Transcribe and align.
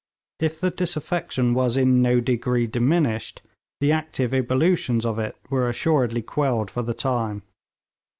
If 0.39 0.59
the 0.59 0.71
disaffection 0.71 1.53
was 1.53 1.77
in 1.77 2.01
no 2.01 2.21
degree 2.21 2.65
diminished, 2.65 3.43
the 3.79 3.91
active 3.91 4.33
ebullitions 4.33 5.05
of 5.05 5.19
it 5.19 5.35
were 5.51 5.69
assuredly 5.69 6.23
quelled 6.23 6.71
for 6.71 6.81
the 6.81 6.95
time. 6.95 7.43